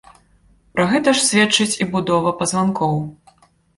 [0.77, 2.95] Пра гэта ж сведчыць і будова пазванкоў.